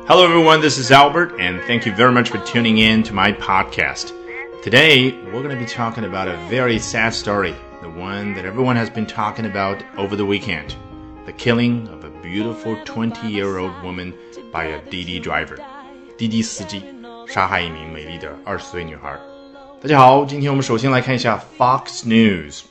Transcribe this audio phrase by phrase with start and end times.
[0.00, 0.60] Hello, everyone.
[0.60, 4.12] This is Albert, and thank you very much for tuning in to my podcast.
[4.62, 8.76] Today, we're going to be talking about a very sad story, the one that everyone
[8.76, 10.74] has been talking about over the weekend
[11.26, 14.14] the killing of a beautiful 20 year old woman
[14.52, 15.58] by a Didi driver.
[16.16, 16.82] 滴滴司机
[17.26, 19.18] 杀害一名美丽的二十岁女孩。
[19.82, 22.62] 大家好，今天我们首先来看一下 Fox News。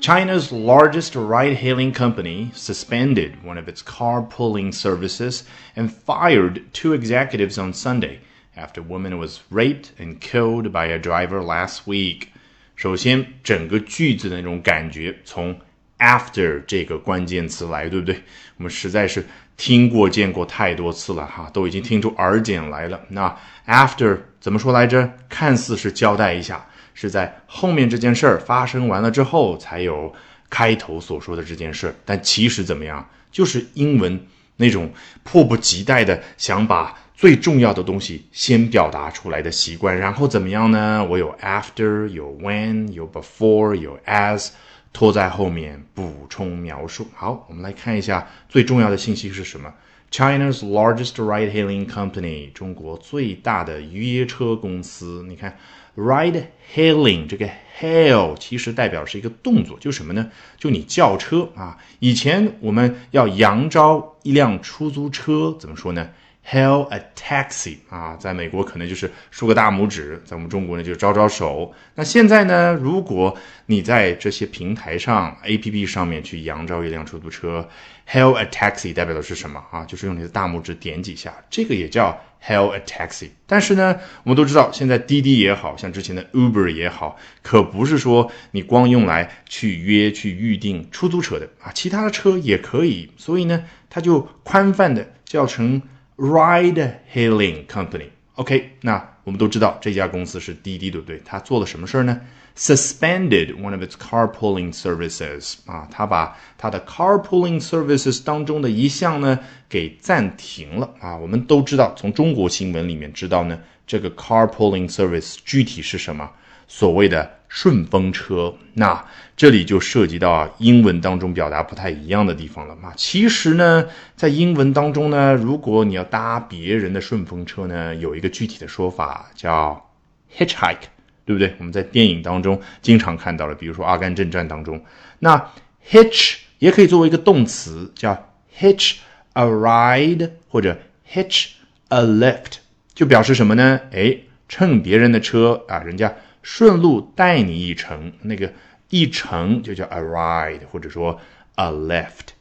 [0.00, 5.42] China's largest ride hailing company suspended one of its carpooling services
[5.74, 8.20] and fired two executives on Sunday
[8.56, 12.28] after a woman was raped and killed by a driver last week.
[12.76, 15.58] 首先，整个句子的那种感觉从
[15.98, 18.22] after 这个关键词来，对不对？
[18.58, 19.26] 我们实在是
[19.56, 23.00] 听过见过太多次了哈，都已经听出耳茧来了。
[23.08, 25.12] 那 after 怎么说来着？
[25.28, 26.64] 看似是交代一下。
[26.93, 30.13] 是在后面这件事儿发生完了之后，才有
[30.49, 31.95] 开头所说的这件事儿。
[32.05, 34.91] 但其实怎么样，就是英文那种
[35.23, 39.97] 迫不及待的想把最重要的东西先表达出来的习惯。
[39.97, 41.05] 然后怎么样呢？
[41.09, 44.49] 我有 after，有 when，有 before，有 as，
[44.91, 47.07] 拖在后面补充描述。
[47.15, 49.73] 好，我们来看一下最重要的信息是什么
[50.13, 55.25] ？China's largest ride-hailing company，中国最大的约车公司。
[55.27, 55.57] 你看。
[55.95, 57.47] Ride hailing 这个
[57.79, 60.31] hail 其实代表是一个动作，就什么呢？
[60.57, 61.77] 就你叫车啊。
[61.99, 66.09] 以前我们要扬招一辆出租车，怎么说呢
[66.49, 71.73] ？Hail a taxi 啊，在美国可能就是竖个大拇指，在我们中国呢就招招手。
[71.95, 77.67] 那现在呢，如果你在这些平台上 APP 上面去扬招一辆出租车
[78.09, 79.85] ，Hail a taxi 代表的是什么啊？
[79.85, 82.19] 就是用你的大拇指点几下，这个也叫。
[82.45, 93.09] Hail a taxi，但是呢，我们都知道，现在滴滴也好像之前的 Uber 也好，可不是说你光用来去约去预定出租车的啊，其他的车也可以。
[93.15, 95.81] 所以呢，它就宽泛的叫成
[96.17, 98.09] Ride Hailing Company。
[98.35, 101.21] OK，那我们都知道这家公司是滴滴，对不对？
[101.23, 102.19] 它做了什么事儿呢
[102.57, 111.15] ？suspended one of its carpooling services 啊，他把他的 carpooling services 当中的一项呢给暂停了啊。
[111.17, 116.29] 我们都知道，从中国新闻里面知道呢，这个 carpooling service 具体是什么？
[116.67, 118.55] 所谓的顺风车。
[118.73, 119.05] 那
[119.37, 122.91] 这里就涉及到，英文当中表达不太一样的地方了嘛。
[122.95, 129.91] 其实呢，在英文当中呢，如果你要搭别人的顺风车呢，有一个具体的说法叫
[130.35, 130.87] hitchhike。
[131.25, 131.53] 对不对？
[131.57, 134.83] 我们在电影当中经常看到了，比如说《阿甘正传》当中，
[135.19, 135.51] 那
[135.89, 138.95] hitch 也可以作为一个动词，叫 hitch
[139.31, 140.77] a ride 或者
[141.09, 141.51] hitch
[141.87, 142.57] a lift，
[142.93, 143.79] 就表示什么呢？
[143.93, 144.17] 哎，
[144.49, 148.53] 乘别人的车啊，人家顺路带你一程，那个
[148.89, 151.19] 一程就叫 a ride 或者说
[151.55, 152.33] a lift。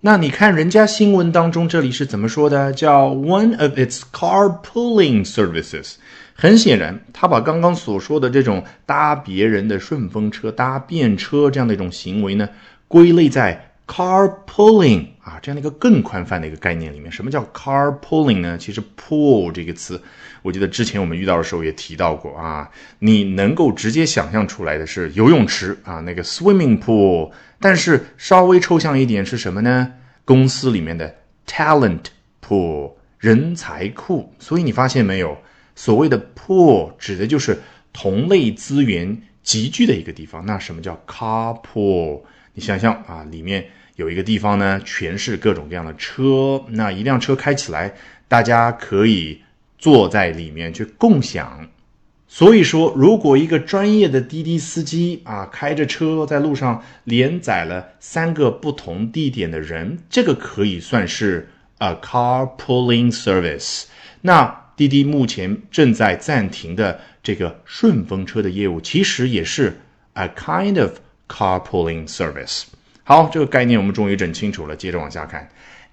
[0.00, 2.72] 那你看人家新闻当中这里是怎么说的？
[2.72, 5.96] 叫 one of its carpooling services。
[6.34, 12.48] 很显然，他把刚刚所说的这种搭别人的顺风车、搭便车这样的一种行为呢，
[12.88, 17.10] 归类在 carpooling 啊这样的一个更宽泛的一个概念里面。
[17.10, 18.56] 什么叫 carpooling 呢？
[18.56, 20.00] 其实 pool 这个词，
[20.42, 22.70] 我记得之前我们遇到的时候也提到过啊。
[23.00, 27.32] 你能够直接想象出来的是游泳池啊，那个 swimming pool。
[27.58, 29.92] 但是稍微抽象一点是什么呢？
[30.24, 31.12] 公司里面的
[31.44, 32.04] talent
[32.40, 34.32] pool 人才库。
[34.38, 35.36] 所以你发现没有？
[35.74, 37.58] 所谓的 pool 指的就是
[37.92, 40.46] 同类资源集聚的一个地方。
[40.46, 42.20] 那什么叫 carpool？
[42.52, 43.64] 你想想啊，里面
[44.00, 46.64] 有一个地方呢，全是各种各样的车。
[46.70, 47.92] 那一辆车开起来，
[48.28, 49.42] 大家可以
[49.78, 51.68] 坐在里面去共享。
[52.26, 63.84] 所以说，如果一个专业的滴滴司机啊，开着车在路上连载了三个不同地点的人，这个可以算是 a carpooling service。
[64.22, 69.78] 那滴滴目前正在暂停的这个顺风车的业务，其实也是
[70.14, 70.92] a kind of
[71.28, 72.62] carpooling service。
[73.10, 74.76] 好，这个概念我们终于整清楚了。
[74.76, 75.48] 接着往下看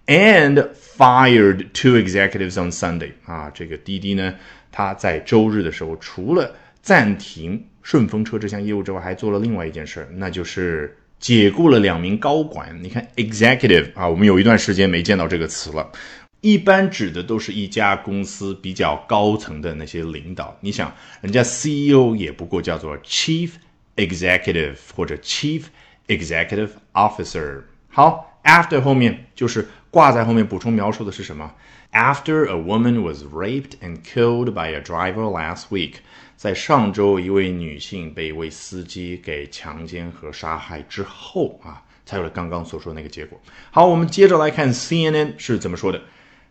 [0.06, 3.10] ，and fired two executives on Sunday。
[3.26, 4.36] 啊，这个滴滴呢，
[4.72, 12.78] 他在周日的时候，除了暂停顺风车这项业务之外，还做了另外一件事，那就是解雇了两名高管。
[12.84, 15.92] 你看，executive 啊，我们有一段时间没见到这个词了。
[16.42, 20.56] 一般指的都是一家公司比较高层的那些领导。
[20.62, 23.50] 你想，人家 CEO 也不过叫做 Chief
[23.96, 25.64] Executive 或者 Chief
[26.09, 27.63] Executive Officer。
[27.89, 31.53] 好，after 后面就是挂在后面补充描述的是什么？
[31.93, 35.97] After a woman was raped and killed by a driver last week，
[36.37, 43.39] 在上周一位女性被一位司机给强奸和杀害之后啊，才有了刚刚所说的那个结果。
[43.71, 46.01] 好，我们接着来看 CNN 是怎么说的。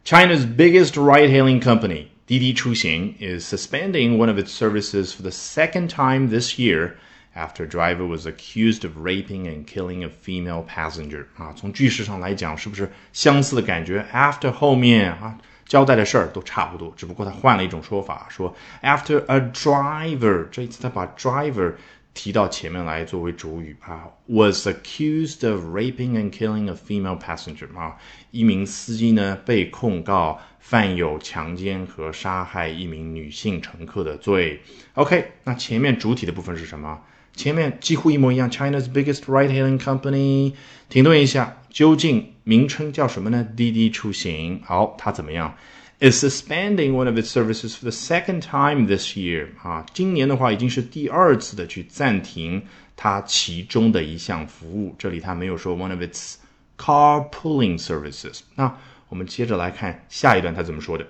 [0.06, 5.90] China's biggest ride-hailing company, Didi Chuxing, is suspending one of its services for the second
[5.90, 6.94] time this year
[7.37, 11.27] after driver was accused of raping and killing a female passenger.
[11.37, 21.75] 啊，从句式上来讲，是不是相似的感觉？After 后面啊，交代的事儿都差不多，只不过他换了一种说法，说 after a driver，这一次他把 driver
[22.15, 27.97] 提到前面来作为主语啊，was accused of raping and killing a female passenger 啊，
[28.31, 34.63] 一名司机呢被控告犯有强奸和杀害一名女性乘客的罪。
[34.95, 37.03] OK，那前面主体的部分是什么？
[37.36, 40.54] 前面几乎一模一样，China's biggest ride-hailing company。
[40.90, 43.48] 停顿一下，究竟名称叫什么呢？
[43.56, 44.62] 滴滴出行。
[44.66, 45.56] 好，它怎么样？
[46.02, 52.64] is suspending one of its services for the second time this year 啊，今年的话已经是第二次的去暂停
[52.96, 54.96] 它其中的一项服务。
[54.98, 56.36] 这里它没有说 one of its
[56.78, 58.40] carpooling services。
[58.56, 58.76] 那
[59.10, 61.06] 我们接着来看下一段它怎么说的。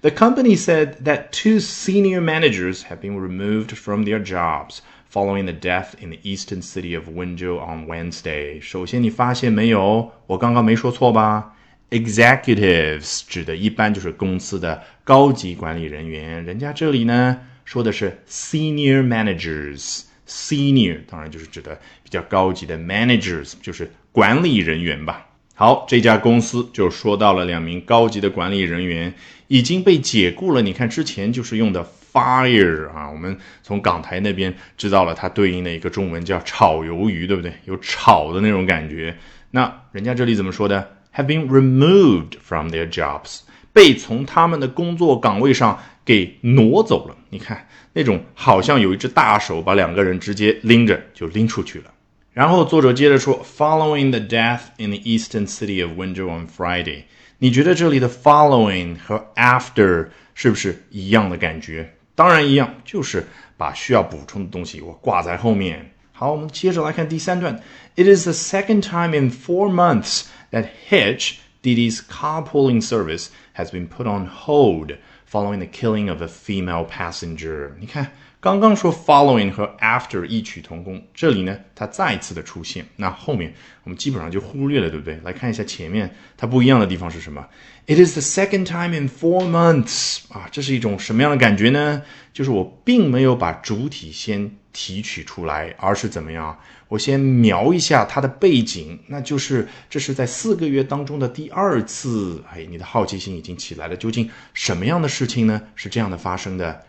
[0.00, 4.78] The company said that two senior managers have been removed from their jobs
[5.11, 8.59] Following the death in the eastern city of Wenzhou on Wednesday。
[8.61, 10.11] 首先，你发现没有？
[10.27, 11.53] 我刚刚没说错吧
[11.89, 25.27] ？Executives 指的一般就是公司的高级管理人员，人家这里呢说的是 senior managers，senior 当然就是指的比较高级的 managers，就是管理人员吧。
[25.55, 29.13] 好，这家公司就说到了两名高级的管理人员
[29.47, 30.61] 已经被解雇了。
[30.61, 31.83] 你看之前就是用的
[32.17, 37.53] fire 啊，我们从港台那边知道了它对应的一个中文叫炒鱿鱼，对不对？
[37.65, 39.15] 有炒的那种感觉。
[39.51, 43.41] 那人家这里怎么说的？have been removed from their jobs，
[43.71, 47.15] 被从他们的工作岗位上给挪走了。
[47.29, 51.85] 你看那种好像有一只大手把两个人直接拎着就拎出去了。
[52.33, 57.03] 然后作者接着说，Following the death in the eastern city of Wenzhou on Friday，
[57.39, 61.93] 你觉得这里的 following 和 after 是不是一样的感觉？
[62.16, 65.92] 当然一样，就是把需要补充的东西我挂在后面。
[66.12, 67.60] 好，我们接着来看第三段。
[67.96, 74.06] It is the second time in four months that Hitch, Didi's carpooling service, has been put
[74.06, 74.96] on hold
[75.30, 77.72] following the killing of a female passenger.
[77.80, 83.51] 你看， 刚刚说 following 和 after 异曲同工，这里呢它再次的出现，那后面
[83.83, 85.19] 我们基本上就忽略了，对不对？
[85.23, 87.47] 来看一下前面它不一样的地方是什么
[87.87, 92.03] ？It is the second time in four months 啊，这是一种什么样的感觉呢？
[92.31, 96.59] 就是我并没有把主体先提取出来，而是怎么样？
[96.89, 102.43] 我先描一下它的背景，那就是这是在四个月当中的第二次。
[102.53, 105.59] 哎，你的好奇心已经起来了，究竟什么样的事情呢？
[105.75, 106.85] 是这样的发生的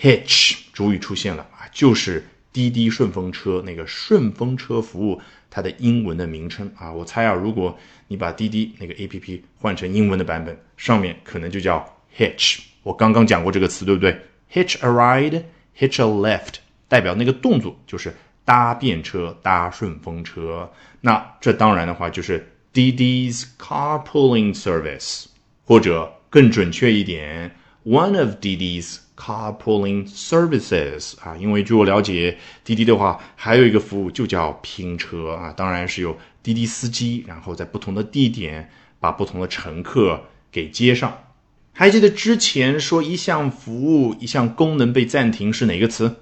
[0.00, 6.92] ，Hitch 主语出现了啊，就是滴滴顺风车那个顺风车服务它的英文的名称啊。
[6.92, 11.84] 我猜啊，如果你把滴滴那个 A P P 换成英文的版本，上面可能就叫
[12.16, 12.60] Hitch。
[12.82, 14.18] 我刚刚讲过这个词，对不对
[14.52, 16.54] ？Hitch a ride，hitch a lift，
[16.88, 18.14] 代表那个动作就是。
[18.48, 20.72] 搭便车，搭顺风车，
[21.02, 25.26] 那这当然的话就是滴滴 's carpooling service，
[25.66, 27.54] 或者更准确一点
[27.84, 38.70] ，one of 滴滴 's carpooling services 啊，因为据我了解，滴滴的话还有一个服务就叫拼车啊，当然是有滴滴司机，然后在不同的地点
[39.00, 40.22] 把不同的乘客
[40.52, 41.24] 给接上。
[41.72, 46.16] 还记得之前说一项服务、一项功能被暂停是哪个词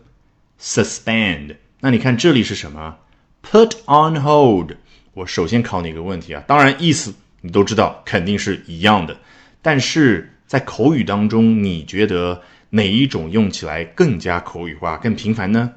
[0.61, 1.57] ？suspend。
[1.81, 2.97] 那你看这里是什么
[3.43, 4.73] ？Put on hold。
[5.13, 9.19] 我首先考你一个问题啊，当然意思你都知道，肯定是一样的。
[9.63, 15.73] 但是在口语当中，你觉得哪一种用起来更加口语化、更频繁呢？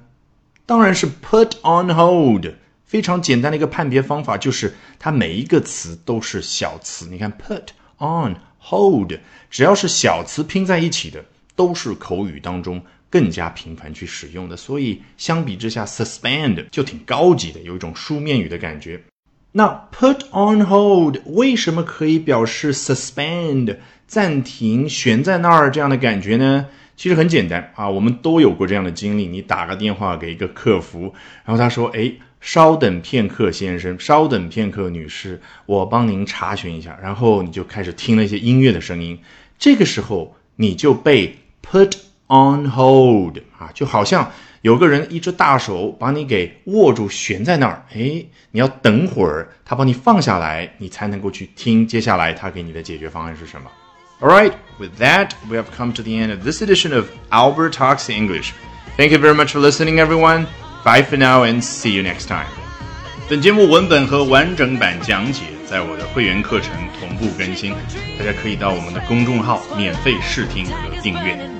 [0.65, 2.53] 当然是 put on hold。
[2.85, 7.07] 非常简单的一个判别方法就是，它每一个词都是小词。
[7.07, 7.67] 你看 put
[7.99, 9.13] on hold，
[9.49, 11.23] 只要是小词拼在一起的，
[11.55, 12.81] 都是口语当中。
[13.11, 19.01] 更加频繁去使用的，所以相比之下，suspend 就挺高级的，有一种书面语的感觉。
[19.51, 23.77] 那 put on hold 为什么可以表示 suspend
[24.07, 26.67] 暂停、悬在那儿这样的感觉呢？
[26.95, 29.25] 其实很简单啊，我们都有过这样的经历。
[29.27, 31.13] 你打个电话给一个客服，
[31.45, 39.19] 然后他说：“哎，稍等片刻，先生，稍等片刻，女士，我帮您查询一下。”然后你就开始听了一些音乐的声音，
[39.57, 41.93] 这个时候你就被 put。
[42.31, 47.85] On hold 啊，就好像有个人一只大手把你给握住，悬在那儿。
[47.93, 53.69] 哎，你要等会儿他把你放下来，你才能够去听接下来他给你的解决方案是什么。
[54.21, 58.09] All right, with that, we have come to the end of this edition of Albert Talks
[58.09, 58.51] English.
[58.97, 60.45] Thank you very much for listening, everyone.
[60.83, 62.47] Bye for now, and see you next time.
[63.29, 65.43] 本节目文本和完整版讲解。
[65.69, 67.75] 在我的会员课程同步更新，
[68.17, 71.58] 大家可以到我们的公众号免费试听和订阅。